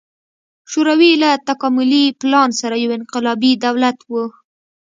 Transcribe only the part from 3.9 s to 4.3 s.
و.